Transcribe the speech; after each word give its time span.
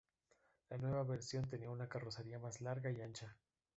La 0.71 0.79
nueva 0.79 1.03
versión 1.03 1.47
tenía 1.47 1.69
una 1.69 1.87
carrocería 1.87 2.39
más 2.39 2.59
larga 2.59 2.89
y 2.89 3.01
ancha. 3.01 3.37